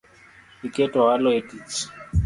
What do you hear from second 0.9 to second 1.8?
walo e tich